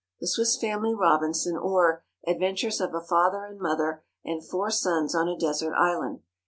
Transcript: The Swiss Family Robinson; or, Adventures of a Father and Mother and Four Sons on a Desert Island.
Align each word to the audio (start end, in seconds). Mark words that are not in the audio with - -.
The 0.19 0.25
Swiss 0.27 0.57
Family 0.57 0.95
Robinson; 0.95 1.55
or, 1.55 2.03
Adventures 2.25 2.81
of 2.81 2.95
a 2.95 3.01
Father 3.01 3.45
and 3.45 3.59
Mother 3.59 4.03
and 4.25 4.43
Four 4.43 4.71
Sons 4.71 5.13
on 5.13 5.27
a 5.27 5.37
Desert 5.37 5.75
Island. 5.75 6.21